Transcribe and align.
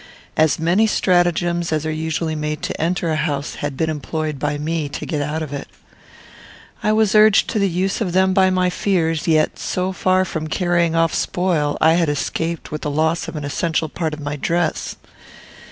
As 0.35 0.57
many 0.57 0.87
stratagems 0.87 1.71
as 1.71 1.85
are 1.85 1.91
usually 1.91 2.33
made 2.33 2.63
to 2.63 2.81
enter 2.81 3.11
a 3.11 3.15
house 3.15 3.53
had 3.61 3.77
been 3.77 3.87
employed 3.87 4.39
by 4.39 4.57
me 4.57 4.89
to 4.89 5.05
get 5.05 5.21
out 5.21 5.43
of 5.43 5.53
it. 5.53 5.67
I 6.81 6.91
was 6.91 7.13
urged 7.13 7.47
to 7.51 7.59
the 7.59 7.69
use 7.69 8.01
of 8.01 8.11
them 8.11 8.33
by 8.33 8.49
my 8.49 8.71
fears; 8.71 9.27
yet, 9.27 9.59
so 9.59 9.91
far 9.91 10.25
from 10.25 10.47
carrying 10.47 10.95
off 10.95 11.13
spoil, 11.13 11.77
I 11.79 11.93
had 12.01 12.09
escaped 12.09 12.71
with 12.71 12.81
the 12.81 12.89
loss 12.89 13.27
of 13.27 13.35
an 13.35 13.45
essential 13.45 13.89
part 13.89 14.15
of 14.15 14.19
my 14.19 14.35
dress. 14.37 14.95